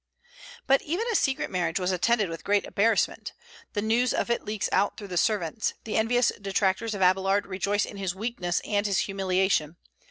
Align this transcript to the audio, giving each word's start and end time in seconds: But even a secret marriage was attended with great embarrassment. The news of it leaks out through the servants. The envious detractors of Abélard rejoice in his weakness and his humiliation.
But 0.65 0.81
even 0.81 1.05
a 1.11 1.15
secret 1.15 1.51
marriage 1.51 1.79
was 1.79 1.91
attended 1.91 2.27
with 2.27 2.43
great 2.43 2.65
embarrassment. 2.65 3.33
The 3.73 3.83
news 3.83 4.15
of 4.15 4.31
it 4.31 4.43
leaks 4.43 4.67
out 4.71 4.97
through 4.97 5.09
the 5.09 5.15
servants. 5.15 5.75
The 5.83 5.95
envious 5.95 6.31
detractors 6.41 6.95
of 6.95 7.01
Abélard 7.01 7.45
rejoice 7.45 7.85
in 7.85 7.97
his 7.97 8.15
weakness 8.15 8.61
and 8.65 8.87
his 8.87 9.01
humiliation. 9.01 9.77